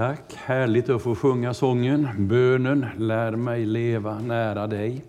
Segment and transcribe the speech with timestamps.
[0.00, 5.02] Tack, härligt att få sjunga sången, bönen Lär mig leva nära dig.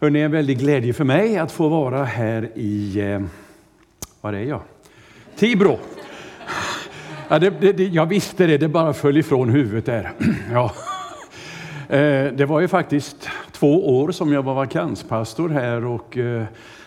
[0.00, 3.22] Hörrni, det är en väldig glädje för mig att få vara här i, eh,
[4.20, 4.60] var är jag?
[5.36, 5.78] Tibro.
[7.28, 10.12] Ja, det, det, jag visste det, det bara föll ifrån huvudet där.
[10.52, 10.72] Ja.
[11.96, 16.44] Eh, det var ju faktiskt två år som jag var vakanspastor här och eh,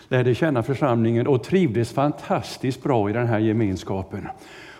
[0.08, 4.28] lärde känna församlingen och trivdes fantastiskt bra i den här gemenskapen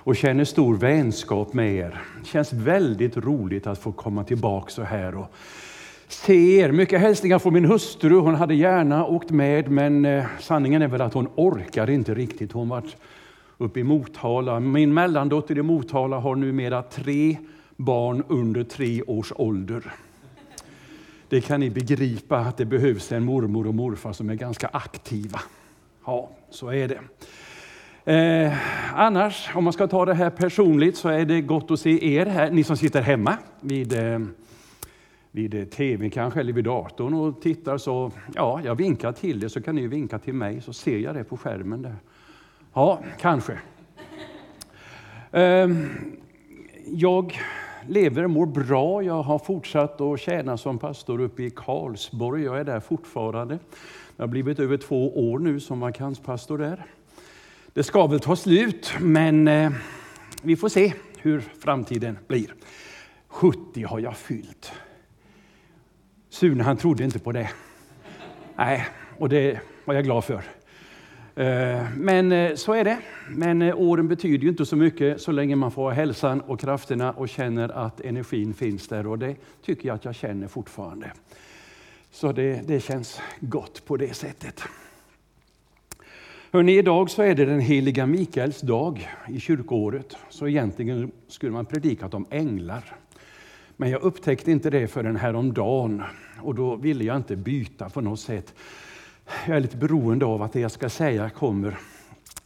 [0.06, 2.02] och känner stor vänskap med er.
[2.20, 5.32] Det känns väldigt roligt att få komma tillbaka så här och
[6.08, 6.72] se er.
[6.72, 8.18] Mycket hälsningar från min hustru.
[8.18, 12.52] Hon hade gärna åkt med, men eh, sanningen är väl att hon orkade inte riktigt.
[12.52, 12.82] Hon var
[13.58, 14.60] uppe i Motala.
[14.60, 17.36] Min mellandotter i Motala har numera tre
[17.76, 19.92] barn under tre års ålder.
[21.28, 25.40] Det kan ni begripa att det behövs en mormor och morfar som är ganska aktiva.
[26.04, 27.00] Ja, så är det.
[28.08, 28.52] Eh,
[28.94, 32.26] annars, om man ska ta det här personligt, så är det gott att se er
[32.26, 34.18] här, ni som sitter hemma vid, eh,
[35.30, 37.78] vid eh, tv kanske, eller vid datorn och tittar.
[37.78, 41.14] Så, ja, jag vinkar till er så kan ni vinka till mig, så ser jag
[41.14, 41.82] det på skärmen.
[41.82, 41.96] där.
[42.74, 43.58] Ja, kanske.
[45.32, 45.68] Eh,
[46.86, 47.38] jag
[47.88, 49.02] lever och mår bra.
[49.02, 52.44] Jag har fortsatt att tjäna som pastor uppe i Karlsborg.
[52.44, 53.58] Jag är där fortfarande.
[54.16, 56.86] Jag har blivit över två år nu som vakanspastor där.
[57.76, 59.70] Det ska väl ta slut, men eh,
[60.42, 62.54] vi får se hur framtiden blir.
[63.28, 64.72] 70 har jag fyllt.
[66.28, 67.50] Sune han trodde inte på det.
[68.54, 68.86] Nej,
[69.18, 70.42] och det var jag glad för.
[71.34, 72.98] Eh, men eh, så är det.
[73.28, 77.12] Men åren betyder ju inte så mycket så länge man får ha hälsan och krafterna
[77.12, 79.06] och känner att energin finns där.
[79.06, 81.12] Och det tycker jag att jag känner fortfarande.
[82.10, 84.62] Så det, det känns gott på det sättet.
[86.56, 90.16] Hörrni, idag så är det den heliga Mikaels dag i kyrkoåret.
[90.28, 92.96] Så egentligen skulle man predikat om änglar.
[93.76, 96.02] Men jag upptäckte inte det förrän häromdagen
[96.42, 98.54] och då ville jag inte byta på något sätt.
[99.46, 101.78] Jag är lite beroende av att det jag ska säga kommer.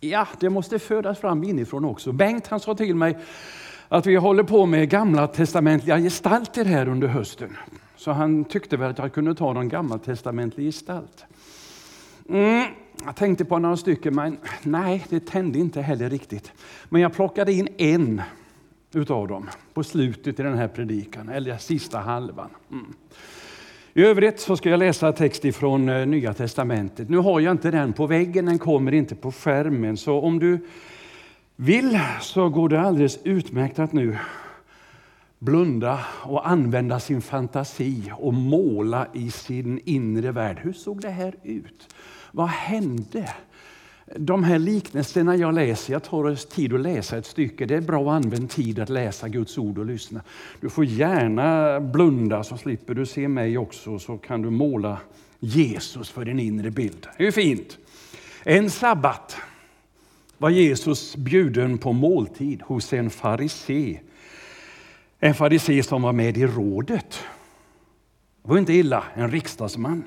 [0.00, 2.12] Ja, det måste födas fram inifrån också.
[2.12, 3.18] Bengt han sa till mig
[3.88, 7.56] att vi håller på med gamla testamentliga gestalter här under hösten.
[7.96, 11.26] Så han tyckte väl att jag kunde ta någon gammaltestamentlig gestalt.
[12.30, 12.66] Mm,
[13.04, 16.52] jag tänkte på några stycken, men nej, det tände inte heller riktigt.
[16.88, 18.22] Men jag plockade in en
[18.94, 22.48] utav dem på slutet i den här predikan, eller sista halvan.
[22.70, 22.86] Mm.
[23.94, 27.08] I övrigt så ska jag läsa text ifrån eh, Nya Testamentet.
[27.08, 29.96] Nu har jag inte den på väggen, den kommer inte på skärmen.
[29.96, 30.66] Så om du
[31.56, 34.18] vill så går det alldeles utmärkt att nu
[35.38, 40.58] blunda och använda sin fantasi och måla i sin inre värld.
[40.62, 41.94] Hur såg det här ut?
[42.32, 43.34] Vad hände?
[44.16, 47.66] De här liknelserna jag läser, jag tar oss tid att läsa ett stycke.
[47.66, 50.20] Det är bra använd tid att läsa Guds ord och lyssna.
[50.60, 54.98] Du får gärna blunda så slipper du se mig också, så kan du måla
[55.40, 57.06] Jesus för din inre bild.
[57.18, 57.78] Det är fint.
[58.44, 59.36] En sabbat
[60.38, 64.00] var Jesus bjuden på måltid hos en farisé.
[65.18, 67.24] En farisé som var med i rådet.
[68.42, 70.04] Det var inte illa, en riksdagsman.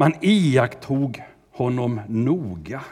[0.00, 2.84] Man iakttog honom noga.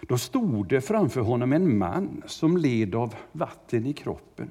[0.00, 4.50] Då stod det framför honom en man som led av vatten i kroppen.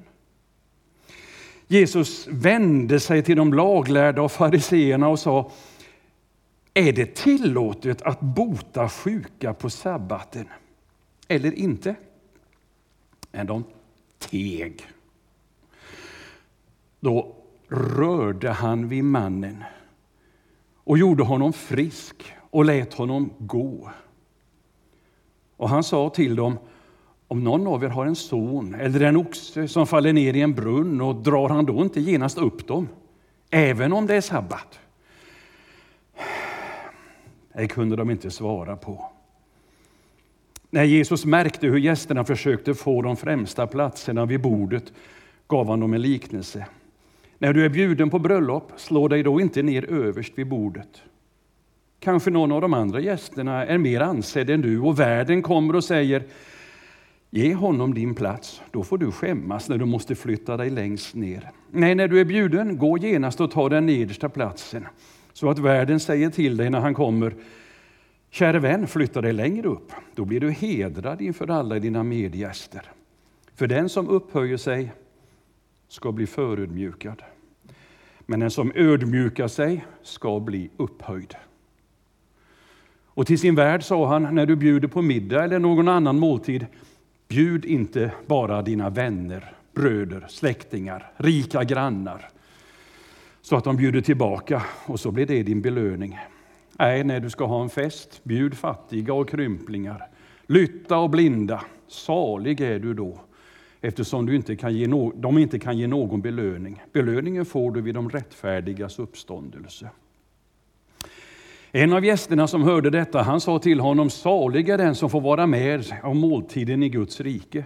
[1.66, 5.52] Jesus vände sig till de laglärda och fariseerna och sa
[6.74, 10.48] Är det tillåtet att bota sjuka på sabbaten
[11.28, 11.94] eller inte?
[13.32, 13.64] Men de
[14.18, 14.86] teg.
[17.00, 17.36] Då
[17.68, 19.64] rörde han vid mannen
[20.84, 23.90] och gjorde honom frisk och lät honom gå.
[25.56, 26.58] Och han sa till dem,
[27.28, 30.54] om någon av er har en son eller en oxe som faller ner i en
[30.54, 32.88] brunn och drar han då inte genast upp dem,
[33.50, 34.80] även om det är sabbat?
[37.52, 39.04] Det kunde de inte svara på.
[40.70, 44.92] När Jesus märkte hur gästerna försökte få de främsta platserna vid bordet
[45.48, 46.66] gav han dem en liknelse.
[47.42, 51.02] När du är bjuden på bröllop, slå dig då inte ner överst vid bordet.
[52.00, 55.84] Kanske någon av de andra gästerna är mer ansedd än du och värden kommer och
[55.84, 56.22] säger
[57.30, 61.50] Ge honom din plats, då får du skämmas när du måste flytta dig längst ner.
[61.70, 64.86] Nej, när du är bjuden, gå genast och ta den nedersta platsen
[65.32, 67.34] så att värden säger till dig när han kommer
[68.30, 69.92] Käre vän, flytta dig längre upp.
[70.14, 72.82] Då blir du hedrad inför alla dina medgäster.
[73.54, 74.92] För den som upphöjer sig
[75.90, 77.22] ska bli förödmjukad.
[78.20, 81.34] Men den som ödmjukar sig ska bli upphöjd.
[83.04, 86.66] Och till sin värd sa han, när du bjuder på middag eller någon annan måltid,
[87.28, 92.28] bjud inte bara dina vänner bröder, släktingar, rika grannar.
[93.40, 96.18] Så att de bjuder tillbaka och så blir det din belöning.
[96.78, 100.08] Nej, när du ska ha en fest, bjud fattiga och krymplingar,
[100.46, 101.62] lytta och blinda.
[101.88, 103.20] Salig är du då,
[103.80, 106.82] eftersom du inte kan ge no de inte kan ge någon belöning.
[106.92, 109.90] Belöningen får du vid de rättfärdigas uppståndelse.
[111.72, 115.20] En av gästerna som hörde detta, han sa till honom, salig är den som får
[115.20, 117.64] vara med om måltiden i Guds rike.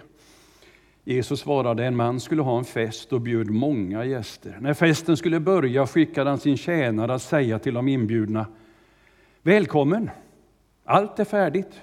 [1.04, 4.58] Jesus svarade, en man skulle ha en fest och bjöd många gäster.
[4.60, 8.46] När festen skulle börja skickade han sin tjänare att säga till de inbjudna,
[9.42, 10.10] välkommen,
[10.84, 11.80] allt är färdigt.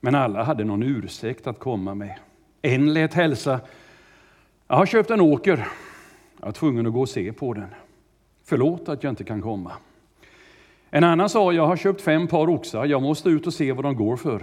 [0.00, 2.18] Men alla hade någon ursäkt att komma med.
[2.62, 3.60] En lät hälsa,
[4.68, 5.68] jag har köpt en åker,
[6.40, 7.68] jag är tvungen att gå och se på den.
[8.44, 9.72] Förlåt att jag inte kan komma.
[10.90, 13.84] En annan sa, jag har köpt fem par oxar, jag måste ut och se vad
[13.84, 14.42] de går för.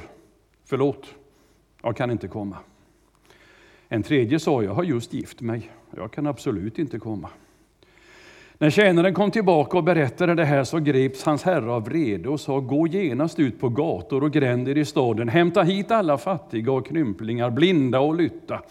[0.65, 1.15] Förlåt,
[1.81, 2.57] jag kan inte komma.
[3.89, 7.29] En tredje sa, jag har just gift mig, jag kan absolut inte komma.
[8.57, 12.39] När tjänaren kom tillbaka och berättade det här så greps hans herre av vrede och
[12.39, 16.87] sa, gå genast ut på gator och gränder i staden, hämta hit alla fattiga och
[16.87, 18.61] krymplingar, blinda och lytta.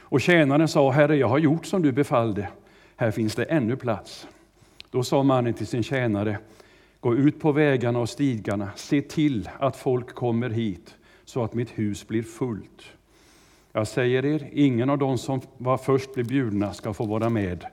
[0.00, 2.48] Och tjänaren sa, herre, jag har gjort som du befallde,
[2.96, 4.26] här finns det ännu plats.
[4.90, 6.38] Då sa mannen till sin tjänare,
[7.00, 10.94] Gå ut på vägarna och stigarna, se till att folk kommer hit
[11.24, 12.82] så att mitt hus blir fullt.
[13.72, 17.66] Jag säger er, ingen av dem som var först blir bjudna ska få vara med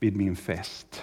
[0.00, 1.02] vid min fest.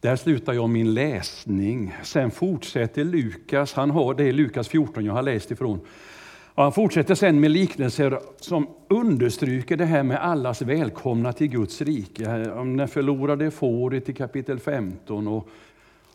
[0.00, 1.94] Där slutar jag min läsning.
[2.02, 5.80] Sen fortsätter Lukas, han har det är Lukas 14 jag har läst ifrån.
[6.54, 11.82] Och han fortsätter sen med liknelser som understryker det här med allas välkomna till Guds
[11.82, 12.50] rike.
[12.50, 15.48] Om den förlorade fåret i kapitel 15 och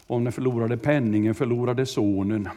[0.08, 2.50] om den förlorade penningen, förlorade sonen.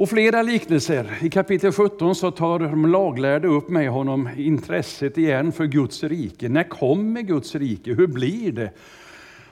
[0.00, 1.18] Och flera liknelser.
[1.22, 6.48] I kapitel 17 så tar de laglärde upp med honom intresset igen för Guds rike.
[6.48, 7.94] När kommer Guds rike?
[7.94, 8.70] Hur blir det?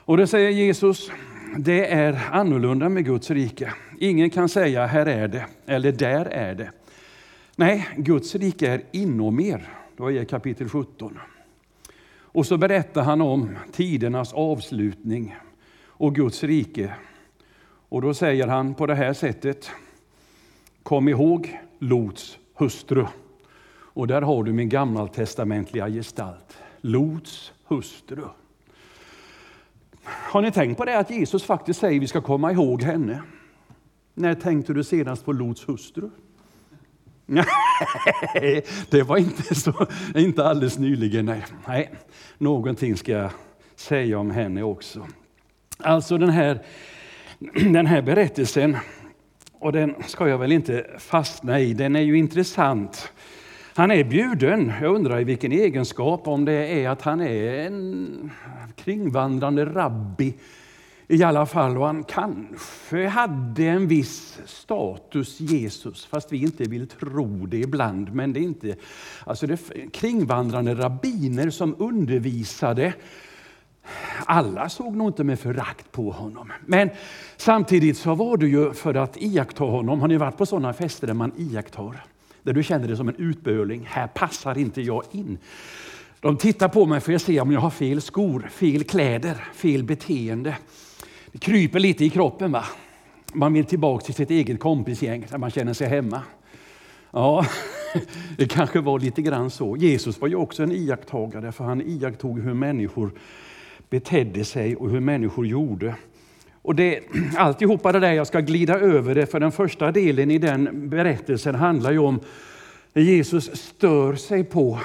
[0.05, 1.11] Och då säger Jesus,
[1.57, 3.73] det är annorlunda med Guds rike.
[3.99, 6.71] Ingen kan säga här är det eller där är det.
[7.55, 9.69] Nej, Guds rike är inom er.
[9.97, 11.19] Då är kapitel 17.
[12.21, 15.35] Och så berättar han om tidernas avslutning
[15.85, 16.93] och Guds rike.
[17.89, 19.71] Och då säger han på det här sättet.
[20.83, 23.05] Kom ihåg Lots hustru.
[23.71, 26.57] Och där har du min gammaltestamentliga gestalt.
[26.81, 28.23] Lots hustru.
[30.03, 33.21] Har ni tänkt på det att Jesus faktiskt säger att vi ska komma ihåg henne?
[34.13, 36.09] När tänkte du senast på Lots hustru?
[37.25, 37.45] Nej,
[38.89, 41.25] det var inte, så, inte alldeles nyligen.
[41.25, 41.45] Nej.
[41.67, 41.89] nej,
[42.37, 43.31] någonting ska jag
[43.75, 45.07] säga om henne också.
[45.77, 46.63] Alltså den här,
[47.53, 48.77] den här berättelsen,
[49.59, 53.11] och den ska jag väl inte fastna i, den är ju intressant.
[53.75, 58.31] Han är bjuden, jag undrar i vilken egenskap, om det är att han är en
[58.75, 60.33] kringvandrande rabbi
[61.07, 61.77] i alla fall.
[61.77, 68.13] Och han kanske hade en viss status, Jesus, fast vi inte vill tro det ibland.
[68.13, 68.75] Men det är inte
[69.25, 69.59] alltså det
[69.93, 72.93] kringvandrande rabbiner som undervisade.
[74.25, 76.51] Alla såg nog inte med förakt på honom.
[76.65, 76.89] Men
[77.37, 80.01] samtidigt så var det ju för att iaktta honom.
[80.01, 82.03] Har ni varit på sådana fester där man iakttar?
[82.43, 83.87] Där du känner dig som en utböling.
[83.89, 85.37] Här passar inte jag in.
[86.21, 89.83] De tittar på mig för att se om jag har fel skor, fel kläder, fel
[89.83, 90.57] beteende.
[91.31, 92.51] Det kryper lite i kroppen.
[92.51, 92.65] va?
[93.33, 96.21] Man vill tillbaka till sitt eget kompisgäng där man känner sig hemma.
[97.11, 97.45] Ja,
[98.37, 99.77] det kanske var lite grann så.
[99.77, 103.11] Jesus var ju också en iakttagare för han iakttog hur människor
[103.89, 105.95] betedde sig och hur människor gjorde.
[106.61, 106.99] Och det,
[107.37, 111.55] alltihopa det där, jag ska glida över det, för den första delen i den berättelsen
[111.55, 112.19] handlar ju om
[112.93, 114.79] när Jesus stör sig på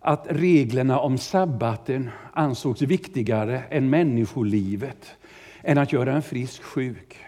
[0.00, 5.16] att reglerna om sabbaten ansågs viktigare än människolivet
[5.62, 7.18] än att göra en frisk sjuk.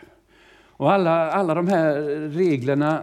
[0.78, 1.94] Och alla, alla de här
[2.28, 3.02] reglerna,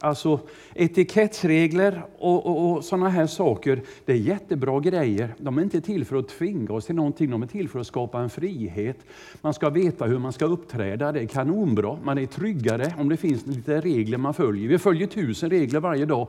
[0.00, 0.40] alltså
[0.74, 5.34] etikettsregler och, och, och sådana här saker, det är jättebra grejer.
[5.38, 7.86] De är inte till för att tvinga oss till någonting, de är till för att
[7.86, 8.96] skapa en frihet.
[9.40, 11.98] Man ska veta hur man ska uppträda, det är kanonbra.
[12.04, 14.68] Man är tryggare om det finns lite regler man följer.
[14.68, 16.28] Vi följer tusen regler varje dag,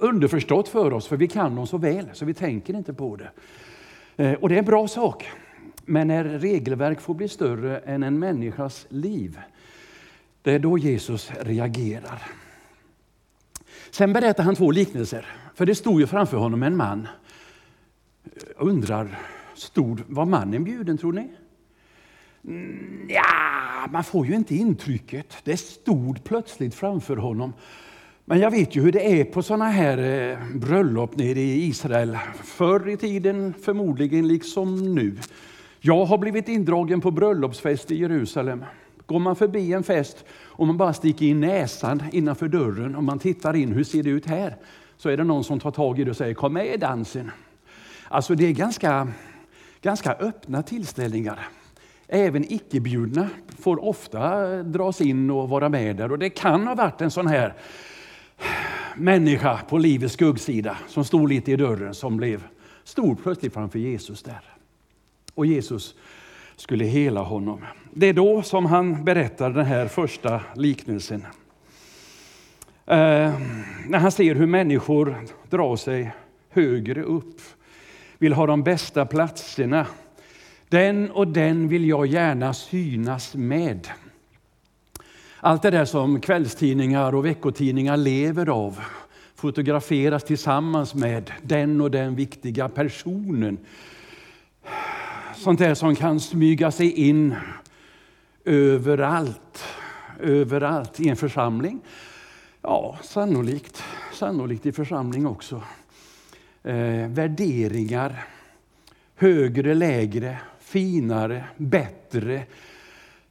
[0.00, 3.30] underförstått för oss, för vi kan dem så väl, så vi tänker inte på det.
[4.16, 5.28] Eh, och det är en bra sak.
[5.84, 9.38] Men när regelverk får bli större än en människas liv,
[10.42, 12.22] det är då Jesus reagerar.
[13.94, 17.08] Sen berättar han två liknelser, för det stod ju framför honom en man.
[18.58, 19.18] Jag undrar,
[19.54, 21.30] stod, var mannen bjuden tror ni?
[22.44, 25.36] Mm, ja, man får ju inte intrycket.
[25.44, 27.52] Det stod plötsligt framför honom.
[28.24, 32.18] Men jag vet ju hur det är på sådana här eh, bröllop nere i Israel.
[32.44, 35.16] Förr i tiden förmodligen liksom nu.
[35.80, 38.64] Jag har blivit indragen på bröllopsfest i Jerusalem.
[39.06, 43.18] Går man förbi en fest och man bara sticker in näsan innanför dörren och man
[43.18, 44.56] tittar in, hur ser det ut här?
[44.96, 47.30] Så är det någon som tar tag i det och säger, kom med i dansen.
[48.08, 49.08] Alltså det är ganska,
[49.82, 51.48] ganska öppna tillställningar.
[52.08, 56.12] Även icke-bjudna får ofta dras in och vara med där.
[56.12, 57.54] Och det kan ha varit en sån här
[58.96, 62.44] människa på livets skuggsida som stod lite i dörren som blev
[62.84, 64.42] stor plötsligt framför Jesus där.
[65.34, 65.94] Och Jesus
[66.56, 67.64] skulle hela honom.
[67.96, 71.26] Det är då som han berättar den här första liknelsen.
[72.86, 73.32] Eh,
[73.88, 75.16] när han ser hur människor
[75.50, 76.12] drar sig
[76.50, 77.40] högre upp,
[78.18, 79.86] vill ha de bästa platserna.
[80.68, 83.88] Den och den vill jag gärna synas med.
[85.40, 88.80] Allt det där som kvällstidningar och veckotidningar lever av
[89.34, 93.58] fotograferas tillsammans med den och den viktiga personen.
[95.36, 97.34] Sånt där som kan smyga sig in
[98.44, 99.64] överallt,
[100.20, 101.80] överallt i en församling.
[102.62, 103.82] Ja, sannolikt,
[104.12, 105.62] sannolikt i församling också.
[106.62, 108.24] Eh, värderingar,
[109.14, 112.42] högre, lägre, finare, bättre.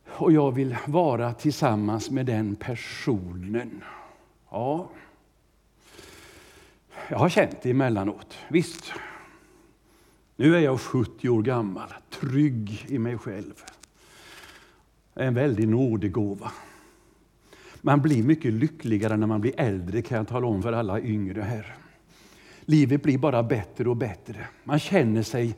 [0.07, 3.83] Och jag vill vara tillsammans med den personen.
[4.51, 4.89] Ja,
[7.07, 8.37] jag har känt det emellanåt.
[8.47, 8.93] Visst,
[10.35, 13.63] nu är jag 70 år gammal, trygg i mig själv.
[15.13, 16.51] En väldig nådegåva.
[17.81, 21.41] Man blir mycket lyckligare när man blir äldre kan jag tala om för alla yngre
[21.41, 21.75] här.
[22.65, 24.47] Livet blir bara bättre och bättre.
[24.63, 25.55] Man känner sig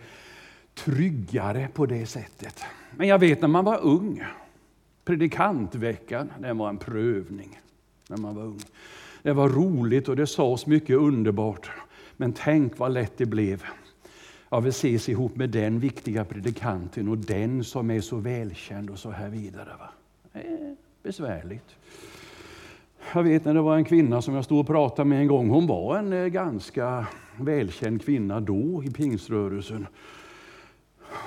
[0.73, 2.63] tryggare på det sättet.
[2.97, 4.23] Men jag vet när man var ung,
[5.05, 7.59] predikantveckan, den var en prövning
[8.07, 8.61] när man var ung.
[9.23, 11.71] Det var roligt och det sades mycket underbart.
[12.17, 13.63] Men tänk vad lätt det blev
[14.55, 18.99] jag vill ses ihop med den viktiga predikanten och den som är så välkänd och
[18.99, 19.69] så här vidare.
[19.79, 19.89] Va?
[20.33, 21.75] Det är besvärligt.
[23.13, 25.49] Jag vet när det var en kvinna som jag stod och pratade med en gång.
[25.49, 27.07] Hon var en eh, ganska
[27.37, 29.87] välkänd kvinna då i pingströrelsen.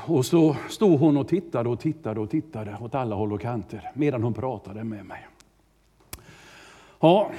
[0.06, 3.90] Och så stod hon och tittade och tittade och tittade åt alla håll och kanter
[3.94, 5.26] medan hon pratade med mig.
[7.00, 7.30] Ja,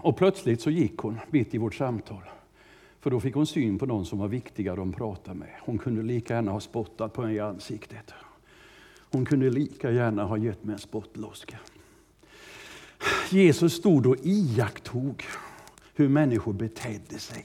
[0.00, 2.22] och plötsligt så gick hon mitt i vårt samtal.
[3.04, 5.48] För då fick hon syn på någon som var viktigare att prata med.
[5.60, 8.12] Hon kunde lika gärna ha spottat på mig i ansiktet.
[9.10, 11.58] Hon kunde lika gärna ha gett mig en spottloska.
[13.30, 15.24] Jesus stod och iakttog
[15.94, 17.44] hur människor betedde sig.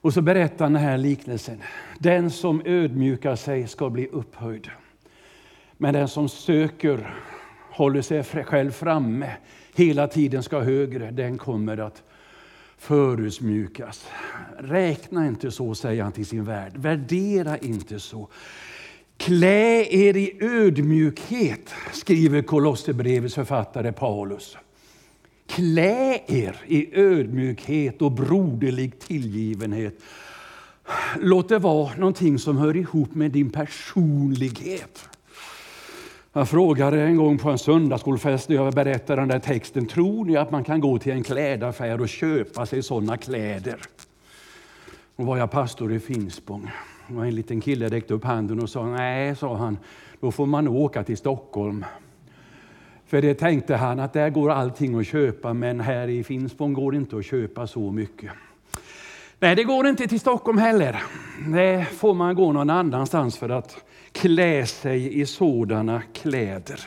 [0.00, 1.62] Och så berättar han den här liknelsen.
[1.98, 4.70] Den som ödmjukar sig ska bli upphöjd.
[5.76, 7.14] Men den som söker,
[7.70, 9.36] håller sig själv framme,
[9.74, 12.02] hela tiden ska högre, den kommer att
[12.78, 14.06] förödmjukas.
[14.58, 16.72] Räkna inte så, säger han till sin värld.
[16.76, 18.28] Värdera inte så.
[19.16, 24.56] Klä er i ödmjukhet, skriver Kolosserbrevets författare Paulus.
[25.46, 30.00] Klä er i ödmjukhet och broderlig tillgivenhet.
[31.20, 35.08] Låt det vara någonting som hör ihop med din personlighet.
[36.38, 40.36] Jag frågade en gång på en söndagsskolfest när jag berättade den där texten, tror ni
[40.36, 43.76] att man kan gå till en klädaffär och köpa sig sådana kläder?
[45.16, 46.70] Då var jag pastor i Finspång.
[47.16, 49.78] Och en liten kille räckte upp handen och sa, nej, sa han,
[50.20, 51.84] då får man åka till Stockholm.
[53.06, 56.92] För det tänkte han att där går allting att köpa, men här i Finspång går
[56.92, 58.30] det inte att köpa så mycket.
[59.38, 61.02] Nej, det går inte till Stockholm heller.
[61.54, 66.80] Det får man gå någon annanstans för att klä sig i sådana kläder.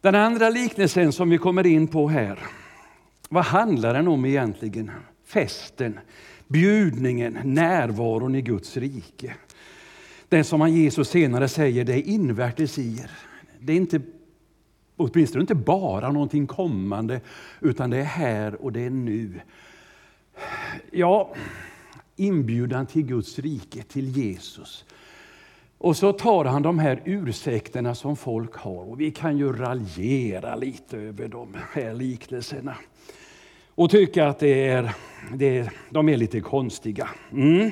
[0.00, 2.38] Den andra liknelsen som vi kommer in på här,
[3.28, 4.90] vad handlar den om egentligen?
[5.24, 5.98] Festen,
[6.48, 9.34] bjudningen, närvaron i Guds rike.
[10.28, 13.10] Det som han Jesus senare säger, det är invärtes i er.
[13.58, 14.00] Det är inte,
[14.96, 17.20] åtminstone inte bara någonting kommande,
[17.60, 19.40] utan det är här och det är nu.
[20.90, 21.34] Ja,
[22.16, 24.84] inbjudan till Guds rike, till Jesus.
[25.82, 30.56] Och så tar han de här ursäkterna som folk har och vi kan ju raljera
[30.56, 32.76] lite över de här liknelserna.
[33.74, 34.94] Och tycka att det är,
[35.34, 37.08] det är, de är lite konstiga.
[37.32, 37.70] Mm.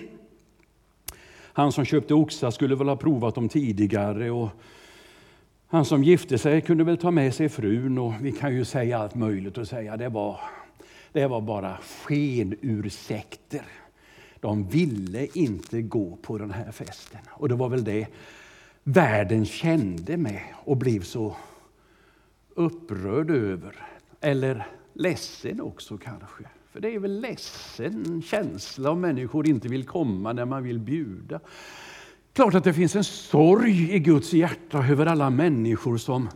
[1.53, 4.31] Han som köpte oxar skulle väl ha provat dem tidigare.
[4.31, 4.49] Och
[5.67, 8.99] han som gifte sig kunde väl ta med sig frun och vi kan ju säga
[8.99, 10.41] allt möjligt och säga det var,
[11.13, 13.65] det var bara skenursäkter.
[14.41, 17.21] De ville inte gå på den här festen.
[17.31, 18.07] Och det var väl det
[18.83, 21.37] världen kände med och blev så
[22.55, 23.77] upprörd över.
[24.21, 26.45] Eller ledsen också kanske.
[26.73, 31.41] För det är väl ledsen känsla om människor inte vill komma när man vill bjuda.
[32.33, 36.29] Klart att det finns en sorg i Guds hjärta över alla människor som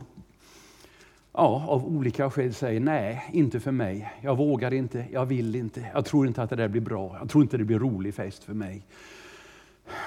[1.34, 4.12] ja, av olika skäl säger nej, inte för mig.
[4.20, 7.30] Jag vågar inte, jag vill inte, jag tror inte att det där blir bra, jag
[7.30, 8.82] tror inte det blir rolig fest för mig.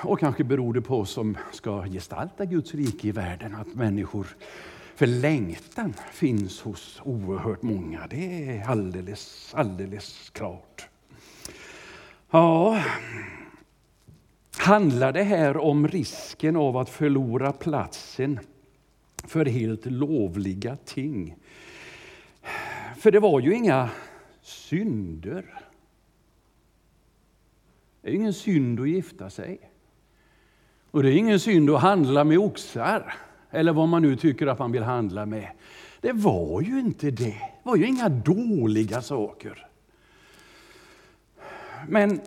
[0.04, 4.28] Och kanske beror det på oss som ska gestalta Guds rike i världen, att människor
[4.96, 8.08] för längtan finns hos oerhört många.
[8.10, 10.90] Det är alldeles, alldeles klart.
[12.32, 12.82] Ja,
[14.58, 18.40] handlar det här om risken av att förlora platsen
[19.24, 21.36] för helt lovliga ting?
[22.98, 23.90] För det var ju inga
[24.42, 25.62] synder.
[28.02, 29.72] Det är ingen synd att gifta sig.
[30.92, 33.14] Och det är ingen synd att handla med oxar
[33.50, 35.52] eller vad man nu tycker att man vill handla med.
[36.02, 37.24] Det var ju inte det.
[37.24, 39.68] Det var ju inga dåliga saker.
[41.88, 42.22] Men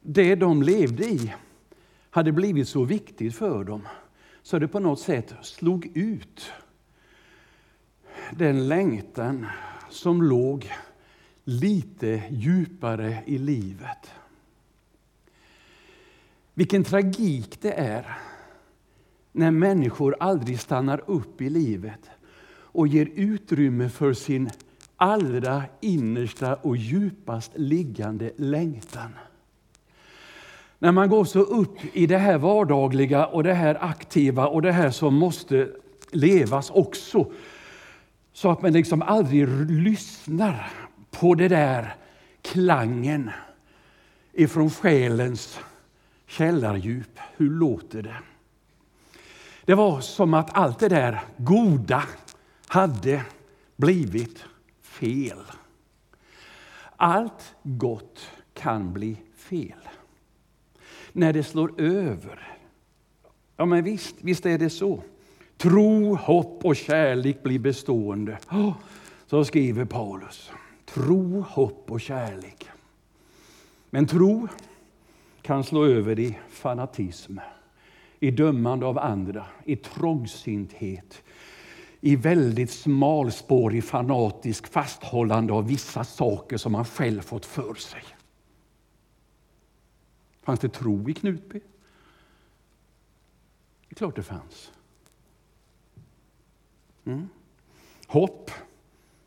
[0.00, 1.34] det de levde i
[2.10, 3.88] hade blivit så viktigt för dem
[4.42, 6.52] så det på något sätt slog ut
[8.30, 9.46] den längtan
[9.90, 10.72] som låg
[11.44, 14.10] lite djupare i livet.
[16.54, 18.18] Vilken tragik det är
[19.32, 22.10] när människor aldrig stannar upp i livet
[22.52, 24.50] och ger utrymme för sin
[24.96, 29.10] allra innersta och djupast liggande längtan.
[30.82, 34.72] När man går så upp i det här vardagliga och det här aktiva och det
[34.72, 35.68] här som måste
[36.10, 37.32] levas också.
[38.32, 40.72] Så att man liksom aldrig lyssnar
[41.10, 41.94] på det där
[42.42, 43.30] klangen
[44.32, 45.60] ifrån själens
[46.26, 47.18] källardjup.
[47.36, 48.16] Hur låter det?
[49.64, 52.02] Det var som att allt det där goda
[52.66, 53.22] hade
[53.76, 54.44] blivit
[54.82, 55.42] fel.
[56.96, 59.81] Allt gott kan bli fel.
[61.12, 62.48] När det slår över.
[63.56, 65.02] Ja, men visst, visst är det så.
[65.56, 68.38] Tro, hopp och kärlek blir bestående.
[69.26, 70.50] Så skriver Paulus.
[70.84, 72.68] Tro, hopp och kärlek.
[73.90, 74.48] Men tro
[75.42, 77.38] kan slå över i fanatism
[78.22, 81.22] i dömande av andra, i trångsynthet,
[82.00, 88.02] i väldigt smalspårig fanatisk fasthållande av vissa saker som man själv fått för sig.
[90.42, 91.60] Fanns det tro i Knutby?
[93.88, 94.72] Det är klart det fanns.
[97.04, 97.28] Mm.
[98.06, 98.50] Hopp.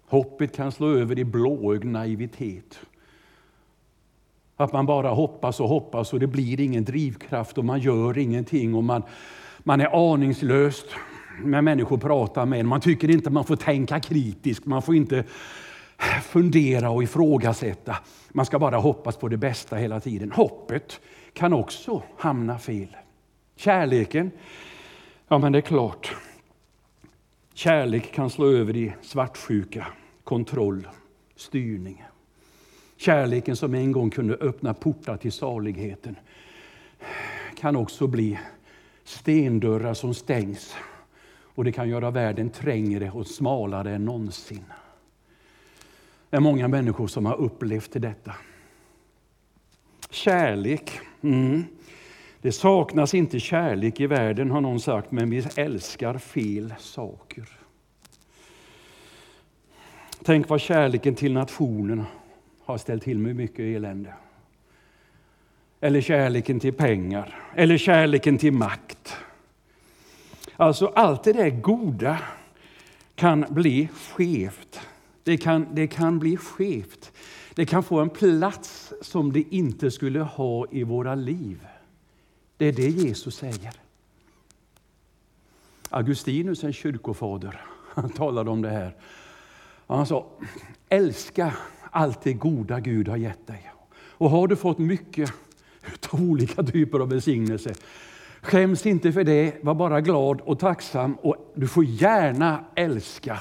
[0.05, 2.79] Hoppet kan slå över i blåögd naivitet.
[4.55, 8.75] Att man bara hoppas och hoppas och det blir ingen drivkraft och man gör ingenting
[8.75, 9.03] och man,
[9.59, 10.85] man är aningslöst
[11.43, 12.67] när människor pratar med en.
[12.67, 15.23] Man tycker inte man får tänka kritiskt, man får inte
[16.21, 17.97] fundera och ifrågasätta.
[18.29, 20.31] Man ska bara hoppas på det bästa hela tiden.
[20.31, 21.01] Hoppet
[21.33, 22.97] kan också hamna fel.
[23.55, 24.31] Kärleken,
[25.27, 26.15] ja men det är klart.
[27.53, 29.87] Kärlek kan slå över i svartsjuka,
[30.23, 30.87] kontroll,
[31.35, 32.03] styrning.
[32.97, 36.15] Kärleken som en gång kunde öppna portar till saligheten
[37.55, 38.39] kan också bli
[39.03, 40.75] stendörrar som stängs
[41.55, 44.63] och det kan göra världen trängre och smalare än någonsin.
[46.35, 48.33] Det är många människor som har upplevt detta.
[50.09, 50.99] Kärlek.
[51.21, 51.63] Mm.
[52.41, 57.47] Det saknas inte kärlek i världen har någon sagt, men vi älskar fel saker.
[60.23, 62.03] Tänk vad kärleken till nationen
[62.65, 64.13] har ställt till med mycket elände.
[65.79, 69.15] Eller kärleken till pengar, eller kärleken till makt.
[70.55, 72.19] Alltså allt det där goda
[73.15, 74.81] kan bli skevt.
[75.25, 77.11] Det kan, det kan bli skevt.
[77.55, 81.67] Det kan få en plats som det inte skulle ha i våra liv.
[82.57, 83.73] Det är det Jesus säger.
[85.89, 87.61] Augustinus, en kyrkofader,
[87.93, 88.95] han talade om det här.
[89.87, 90.25] Han sa,
[90.89, 91.53] älska
[91.91, 93.71] allt det goda Gud har gett dig.
[93.93, 95.33] Och har du fått mycket
[96.09, 97.73] av olika typer av välsignelse,
[98.41, 103.39] skäms inte för det, var bara glad och tacksam och du får gärna älska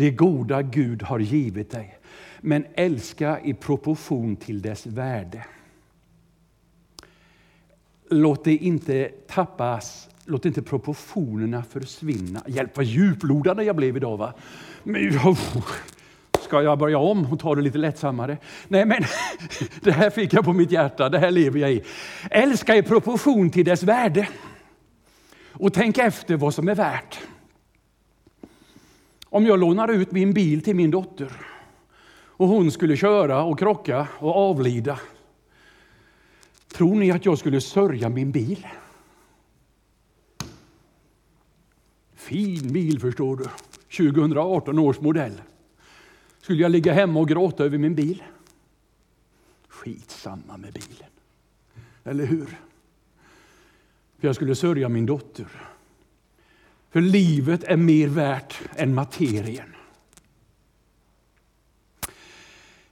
[0.00, 1.98] det goda Gud har givit dig.
[2.40, 5.44] Men älska i proportion till dess värde.
[8.10, 12.42] Låt det inte tappas, låt inte proportionerna försvinna.
[12.46, 14.16] Hjälp vad djuplodande jag blev idag.
[14.16, 14.34] Va?
[14.82, 15.66] Men, oh,
[16.40, 18.38] Ska jag börja om och ta det lite lättsammare?
[18.68, 19.02] Nej, men
[19.80, 21.82] det här fick jag på mitt hjärta, det här lever jag i.
[22.30, 24.28] Älska i proportion till dess värde.
[25.52, 27.18] Och tänk efter vad som är värt.
[29.30, 31.32] Om jag lånar ut min bil till min dotter
[32.40, 35.00] och hon skulle köra och krocka och avlida.
[36.68, 38.66] Tror ni att jag skulle sörja min bil?
[42.14, 43.44] Fin bil förstår du.
[43.96, 45.42] 2018 års modell.
[46.40, 48.22] Skulle jag ligga hemma och gråta över min bil?
[49.68, 51.10] Skitsamma med bilen.
[52.04, 52.46] Eller hur?
[54.18, 55.69] För jag skulle sörja min dotter.
[56.90, 59.74] För livet är mer värt än materien.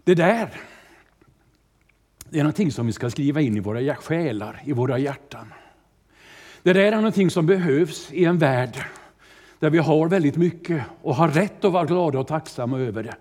[0.05, 0.51] Det där
[2.31, 5.53] det är någonting som vi ska skriva in i våra själar, i våra hjärtan.
[6.63, 8.85] Det där är någonting som behövs i en värld
[9.59, 13.17] där vi har väldigt mycket och har rätt att vara glada och tacksamma över det.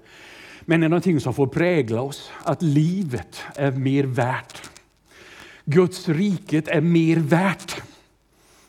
[0.61, 4.69] Men det är någonting som får prägla oss, att livet är mer värt.
[5.65, 7.81] Guds riket är mer värt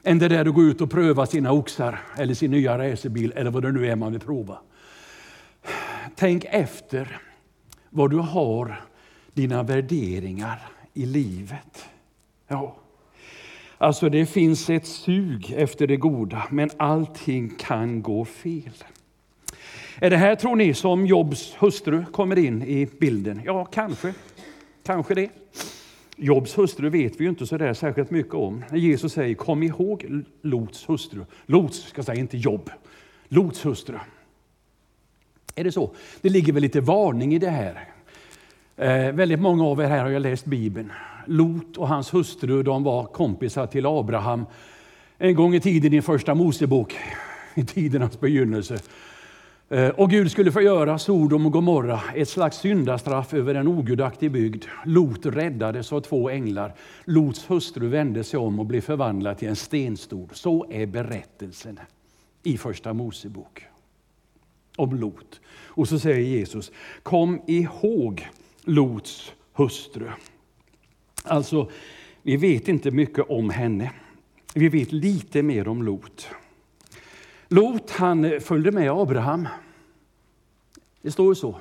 [0.08, 3.50] än det där att gå ut och pröva sina oxar eller sin nya racerbil eller
[3.50, 4.58] vad det nu är man vill prova.
[6.14, 7.20] Tänk efter
[7.90, 8.80] vad du har
[9.32, 10.58] dina värderingar
[10.94, 11.88] i livet.
[12.48, 12.76] Ja.
[13.78, 18.84] Alltså det finns ett sug efter det goda, men allting kan gå fel.
[20.00, 23.42] Är det här, tror ni, som Jobs hustru kommer in i bilden?
[23.44, 24.14] Ja, kanske.
[24.84, 25.30] Kanske det.
[26.20, 28.64] Jobs hustru vet vi ju inte så där särskilt mycket om.
[28.72, 31.24] Jesus säger kom ihåg Lots hustru.
[31.46, 32.70] Lots ska säga inte Jobb.
[33.28, 33.98] Lots hustru.
[35.54, 35.90] Är det så?
[36.20, 37.88] Det ligger väl lite varning i det här.
[38.76, 40.92] Eh, väldigt många av er här har jag läst Bibeln.
[41.26, 44.44] Lot och hans hustru de var kompisar till Abraham
[45.18, 46.96] en gång i tiden i första Mosebok,
[47.54, 48.78] i tidernas begynnelse.
[49.70, 54.64] Eh, och Gud skulle förgöra Sodom och Gomorra, ett slags syndastraff över en ogudaktig bygd.
[54.84, 56.74] Lot räddades av två änglar.
[57.04, 60.28] Lots hustru vände sig om och blev förvandlad till en stenstol.
[60.32, 61.80] Så är berättelsen
[62.42, 63.64] i första Mosebok
[64.76, 65.40] om Lot.
[65.64, 68.28] Och så säger Jesus, kom ihåg
[68.64, 70.06] Lots hustru.
[71.24, 71.70] Alltså,
[72.22, 73.90] vi vet inte mycket om henne.
[74.54, 76.28] Vi vet lite mer om Lot.
[77.48, 79.48] Lot han följde med Abraham.
[81.02, 81.60] Det står så.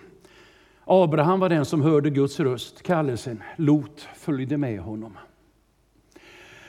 [0.85, 3.43] Abraham var den som hörde Guds röst, kallelsen.
[3.55, 5.17] Lot följde med honom.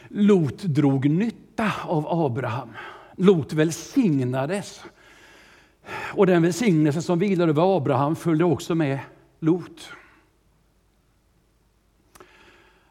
[0.08, 2.68] Lot drog nytta av Abraham.
[3.16, 4.84] Lot välsignades.
[6.14, 8.98] Och den välsignelse som vilade över Abraham följde också med
[9.40, 9.92] Lot.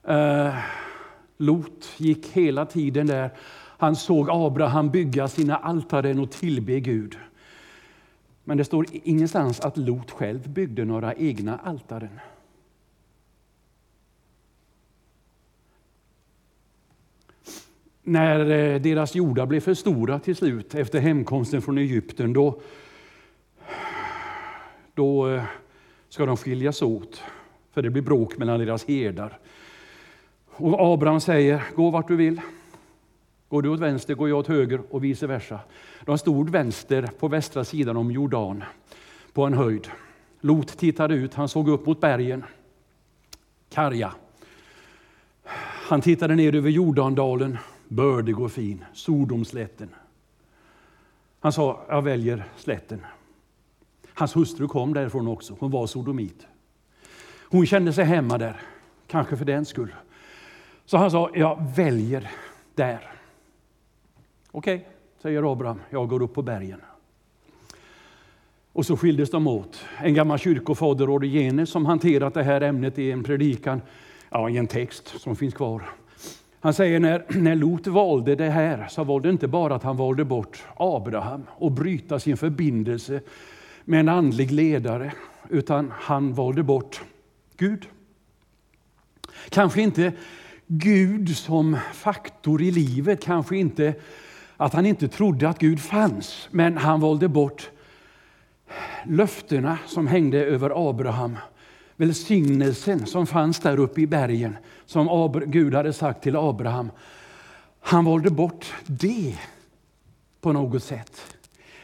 [0.09, 0.55] Uh,
[1.37, 3.29] Lot gick hela tiden där.
[3.77, 7.17] Han såg Abraham bygga sina altaren och tillbe Gud.
[8.43, 12.19] Men det står ingenstans att Lot själv byggde några egna altaren.
[18.03, 22.61] När eh, deras jordar blev för stora till slut efter hemkomsten från Egypten, då,
[24.93, 25.43] då eh,
[26.09, 27.23] ska de skiljas åt.
[27.73, 29.39] För det blir bråk mellan deras herdar.
[30.45, 32.41] Och Abraham säger, gå vart du vill.
[33.49, 35.59] Går du åt vänster går jag åt höger och vice versa.
[36.05, 38.63] De stod vänster på västra sidan om Jordan,
[39.33, 39.87] på en höjd.
[40.41, 42.43] Lot tittade ut, han såg upp mot bergen.
[43.69, 44.13] karga.
[45.89, 47.57] Han tittade ner över Jordandalen,
[47.87, 49.89] bördig och fin, Sodomslätten.
[51.39, 53.05] Han sa, jag väljer slätten.
[54.13, 56.47] Hans hustru kom därifrån också, hon var sodomit.
[57.49, 58.61] Hon kände sig hemma där,
[59.07, 59.95] kanske för den skull.
[60.85, 62.31] Så han sa, jag väljer
[62.75, 63.16] där.
[64.57, 64.87] Okej, okay,
[65.21, 66.81] säger Abraham, jag går upp på bergen.
[68.73, 69.85] Och så skildes de åt.
[70.03, 73.81] En gammal kyrkofader, Origene, som hanterat det här ämnet i en predikan,
[74.29, 75.89] ja, i en text som finns kvar.
[76.59, 79.97] Han säger när, när Lot valde det här så var det inte bara att han
[79.97, 83.21] valde bort Abraham och bryta sin förbindelse
[83.85, 85.13] med en andlig ledare,
[85.49, 87.01] utan han valde bort
[87.57, 87.85] Gud.
[89.49, 90.13] Kanske inte
[90.67, 93.95] Gud som faktor i livet, kanske inte
[94.57, 97.69] att han inte trodde att Gud fanns, men han valde bort
[99.05, 101.37] löftena som hängde över Abraham.
[101.95, 106.91] Välsignelsen som fanns där uppe i bergen, som Gud hade sagt till Abraham.
[107.81, 109.35] Han valde bort det
[110.41, 111.35] på något sätt.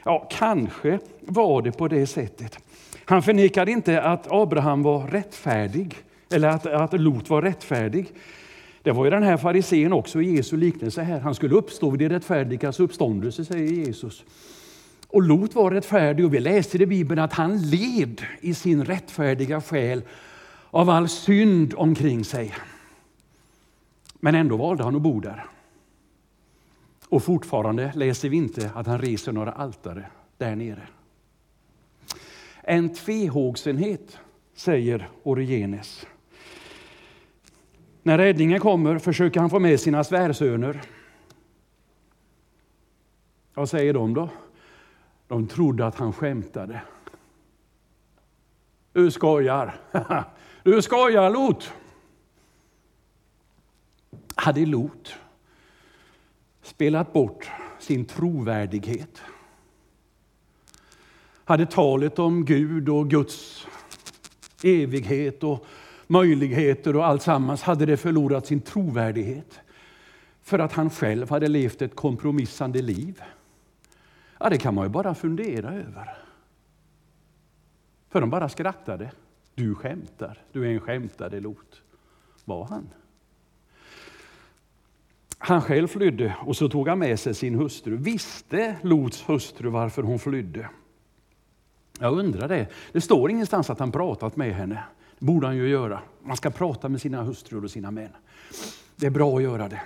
[0.03, 2.59] Ja, kanske var det på det sättet.
[3.05, 5.95] Han förnekade inte att Abraham var rättfärdig,
[6.31, 8.11] eller att, att Lot var rättfärdig.
[8.83, 11.19] Det var ju den här farisén också i Jesu liknelse här.
[11.19, 14.23] Han skulle uppstå vid de rättfärdigas uppståndelse, säger Jesus.
[15.07, 19.61] Och Lot var rättfärdig och vi läste i Bibeln att han led i sin rättfärdiga
[19.61, 20.01] själ
[20.71, 22.53] av all synd omkring sig.
[24.19, 25.45] Men ändå valde han att bo där.
[27.09, 30.05] Och fortfarande läser vi inte att han reser några altare
[30.37, 30.87] där nere.
[32.61, 34.19] En tvehågsenhet
[34.55, 36.05] säger Origenes.
[38.03, 40.81] När räddningen kommer försöker han få med sina svärsöner.
[43.53, 44.29] Vad säger de då?
[45.27, 46.81] De trodde att han skämtade.
[48.93, 49.75] Du skojar!
[50.63, 51.73] Du skojar Lot!
[54.35, 55.15] Hade Lot
[56.61, 59.21] spelat bort sin trovärdighet?
[61.45, 63.67] Hade talet om Gud och Guds
[64.63, 65.65] evighet och
[66.13, 69.59] möjligheter och alltsammans, hade det förlorat sin trovärdighet
[70.41, 73.21] för att han själv hade levt ett kompromissande liv?
[74.39, 76.17] Ja, det kan man ju bara fundera över.
[78.09, 79.11] För de bara skrattade.
[79.55, 81.81] Du skämtar, du är en skämtare Lot.
[82.45, 82.89] Var han?
[85.37, 87.97] Han själv flydde och så tog han med sig sin hustru.
[87.97, 90.69] Visste Lots hustru varför hon flydde?
[91.99, 92.67] Jag undrar det.
[92.91, 94.83] Det står ingenstans att han pratat med henne.
[95.19, 95.99] Det borde han ju göra.
[96.23, 98.09] Man ska prata med sina hustrur och sina män.
[98.95, 99.81] Det är bra att göra det.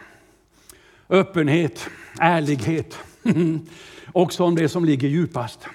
[1.10, 3.00] Öppenhet, ärlighet,
[4.14, 5.68] också om det som ligger djupast.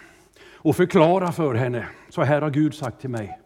[0.55, 3.39] Och förklara för henne, så här har Gud sagt till mig.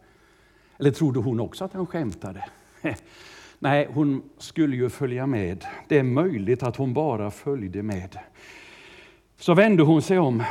[0.78, 2.44] Eller trodde hon också att han skämtade?
[3.58, 5.64] Nej, hon skulle ju följa med.
[5.88, 8.18] Det är möjligt att hon bara följde med.
[9.38, 10.42] Så vände hon sig om.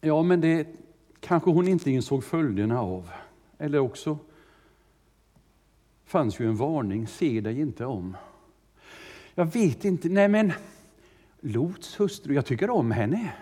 [0.00, 0.66] Ja, men det
[1.20, 3.10] kanske hon inte insåg följderna av.
[3.60, 4.18] Eller också
[6.04, 8.16] fanns ju en varning, se dig inte om.
[9.34, 10.52] Jag vet inte, nej men
[11.40, 13.32] Lots hustru, jag tycker om henne.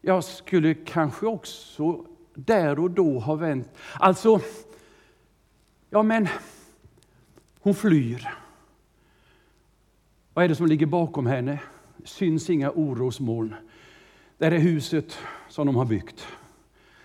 [0.00, 4.40] Jag skulle kanske också där och då ha vänt, alltså
[5.94, 6.28] Ja, men
[7.60, 8.28] hon flyr.
[10.34, 11.60] Vad är det som ligger bakom henne?
[12.04, 13.54] syns inga orosmoln.
[14.38, 15.18] Där är huset
[15.48, 16.26] som de har byggt.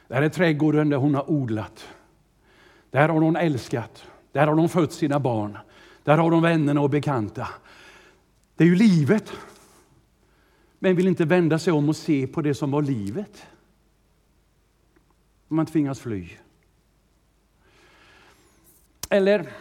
[0.10, 1.88] Där är trädgården där hon har odlat.
[2.90, 4.06] Där har hon älskat.
[4.32, 5.58] Där har hon fött sina barn.
[6.04, 7.48] Där har hon vännerna och bekanta.
[8.56, 9.32] Det är ju livet.
[10.80, 13.48] Men vill inte vända sig om och se på det som var livet.
[15.48, 16.30] Man tvingas fly.
[19.10, 19.54] Eller,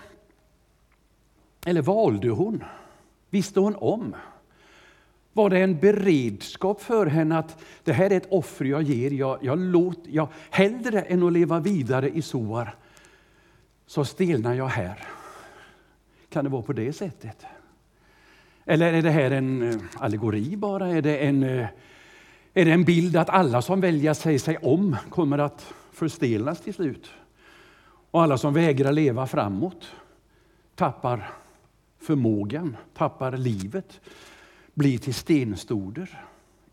[1.67, 2.65] eller valde hon?
[3.31, 4.17] Visste hon om?
[5.39, 9.39] Var det en beredskap för henne att det här är ett offer jag ger, jag,
[9.43, 12.75] jag låt, jag, hellre än att leva vidare i Soar
[13.87, 15.09] så stelnar jag här.
[16.29, 17.47] Kan det vara på det sättet?
[18.65, 20.89] Eller är det här en eh, allegori bara?
[20.89, 21.67] Är det en, eh,
[22.55, 26.61] är det en bild att alla som väljer att säga sig om kommer att förstelnas
[26.61, 27.11] till slut?
[28.11, 29.93] Och alla som vägrar leva framåt
[30.75, 31.31] tappar
[31.99, 34.01] förmågan, tappar livet,
[34.79, 36.25] bli till stenstoder.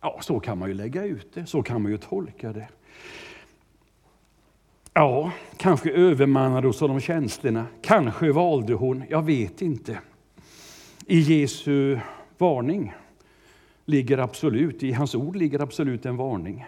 [0.01, 2.67] Ja, så kan man ju lägga ut det, så kan man ju tolka det.
[4.93, 7.65] Ja, kanske övermannade hos de tjänsterna.
[7.81, 9.99] Kanske valde hon, jag vet inte.
[11.05, 11.99] I Jesu
[12.37, 12.93] varning
[13.85, 16.65] ligger absolut, i hans ord ligger absolut en varning.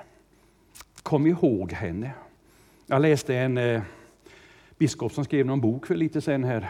[1.04, 2.12] Kom ihåg henne.
[2.86, 3.82] Jag läste en eh,
[4.78, 6.70] biskop som skrev någon bok för lite sen här.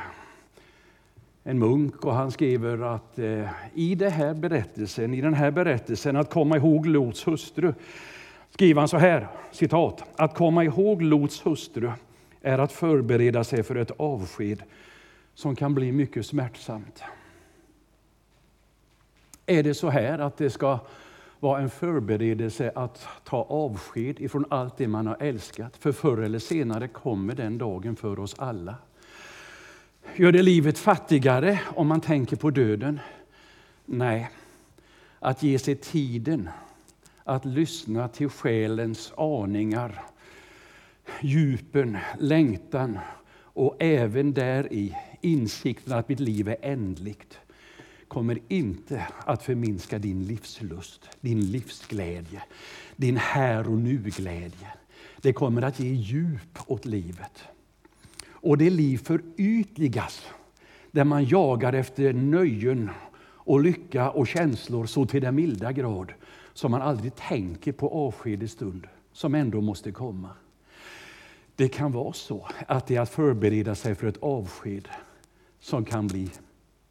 [1.49, 6.15] En munk och han skriver att eh, i, det här berättelsen, i den här berättelsen
[6.15, 7.73] att komma ihåg Lots hustru
[8.49, 10.03] skriver han så här, citat.
[10.15, 11.91] Att komma ihåg Lots hustru
[12.41, 14.63] är att förbereda sig för ett avsked
[15.33, 17.03] som kan bli mycket smärtsamt.
[19.45, 20.79] Är det så här att det ska
[21.39, 25.77] vara en förberedelse att ta avsked ifrån allt det man har älskat.
[25.77, 28.75] För förr eller senare kommer den dagen för oss alla.
[30.15, 32.99] Gör det livet fattigare om man tänker på döden?
[33.85, 34.29] Nej.
[35.19, 36.49] Att ge sig tiden
[37.23, 40.01] att lyssna till själens aningar,
[41.21, 42.99] djupen, längtan
[43.39, 47.39] och även där i insikten att mitt liv är ändligt
[48.07, 52.43] kommer inte att förminska din livslust, din livsglädje,
[52.95, 54.67] din här och nu-glädje.
[55.21, 57.47] Det kommer att ge djup åt livet.
[58.41, 60.27] Och det liv förytligas
[60.91, 66.13] där man jagar efter nöjen och lycka och känslor så till den milda grad
[66.53, 70.29] som man aldrig tänker på avskedets stund, som ändå måste komma.
[71.55, 74.87] Det kan vara så att det är att förbereda sig för ett avsked
[75.59, 76.29] som kan bli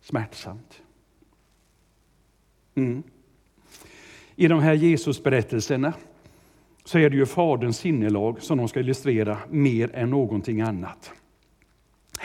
[0.00, 0.82] smärtsamt.
[2.74, 3.02] Mm.
[4.36, 5.92] I de här Jesusberättelserna
[6.84, 11.12] så är det ju Faderns sinnelag som de ska illustrera mer än någonting annat.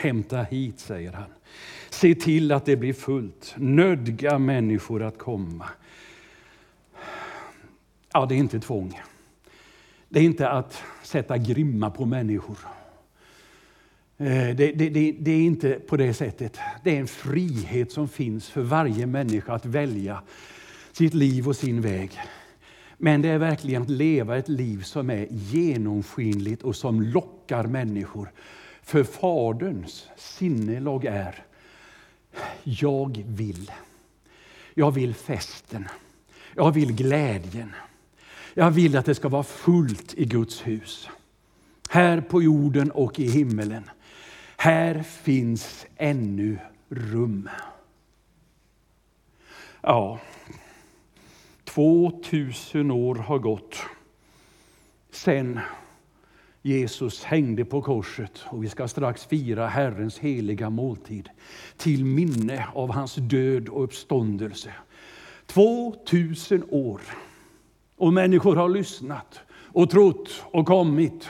[0.01, 1.29] Hämta hit, säger han.
[1.89, 3.55] Se till att det blir fullt.
[3.57, 5.69] Nödga människor att komma.
[8.13, 9.01] Ja, det är inte tvång.
[10.09, 12.57] Det är inte att sätta grimma på människor.
[14.17, 16.59] Eh, det, det, det, det, är inte på det sättet.
[16.83, 20.21] Det är en frihet som finns för varje människa att välja
[20.91, 22.11] sitt liv och sin väg.
[22.97, 28.31] Men det är verkligen att leva ett liv som är genomskinligt och som lockar människor.
[28.91, 31.43] För Faderns sinnelag är,
[32.63, 33.71] jag vill.
[34.73, 35.87] Jag vill festen.
[36.55, 37.75] Jag vill glädjen.
[38.53, 41.09] Jag vill att det ska vara fullt i Guds hus.
[41.89, 43.89] Här på jorden och i himmelen.
[44.57, 47.49] Här finns ännu rum.
[49.81, 50.19] Ja,
[51.63, 53.75] 2000 år har gått
[55.11, 55.59] sen
[56.61, 61.29] Jesus hängde på korset och vi ska strax fira Herrens heliga måltid
[61.77, 64.73] till minne av hans död och uppståndelse.
[65.45, 67.01] 2000 år.
[67.95, 71.29] Och människor har lyssnat och trott och kommit.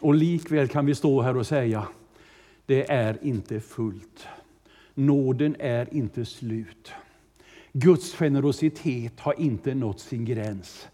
[0.00, 1.88] Och likväl kan vi stå här och säga,
[2.66, 4.26] det är inte fullt.
[4.94, 6.92] Nåden är inte slut.
[7.72, 10.88] Guds generositet har inte nått sin gräns.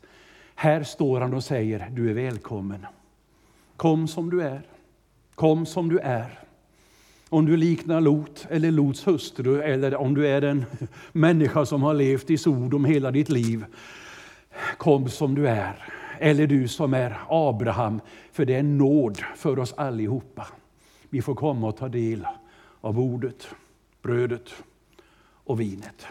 [0.54, 2.86] Här står han och säger, du är välkommen.
[3.82, 4.62] Kom som du är.
[5.34, 6.40] Kom som du är.
[7.28, 10.64] Om du liknar Lot eller Lots hustru eller om du är en
[11.12, 13.64] människa som har levt i Sodom hela ditt liv.
[14.76, 15.88] Kom som du är.
[16.18, 18.00] Eller du som är Abraham,
[18.32, 20.46] för det är nåd för oss allihopa.
[21.08, 22.26] Vi får komma och ta del
[22.80, 23.48] av ordet,
[24.02, 24.54] brödet
[25.44, 26.06] och vinet.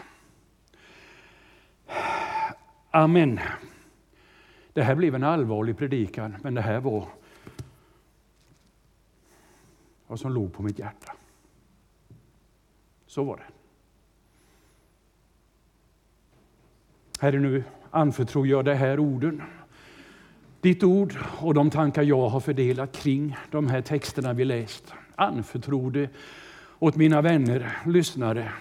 [2.90, 3.40] Amen.
[4.72, 7.08] Det här blev en allvarlig predikan, men det här var
[10.12, 11.12] vad som låg på mitt hjärta.
[13.06, 13.42] Så var det.
[17.20, 19.42] Herre, nu anförtror jag de här orden.
[20.60, 24.94] Ditt ord och de tankar jag har fördelat kring de här texterna vi läst.
[25.14, 26.10] Anförtro det
[26.78, 28.52] åt mina vänner, lyssnare,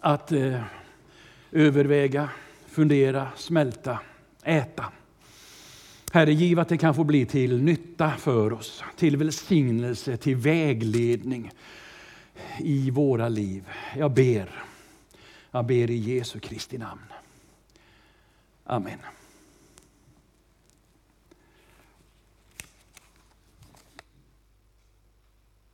[0.00, 0.62] att eh,
[1.52, 2.30] överväga,
[2.66, 4.00] fundera, smälta,
[4.42, 4.84] äta.
[6.12, 11.50] Herre, giv att det kan få bli till nytta för oss, till välsignelse, till vägledning
[12.58, 13.68] i våra liv.
[13.96, 14.64] Jag ber,
[15.50, 17.02] jag ber i Jesu Kristi namn.
[18.64, 18.98] Amen.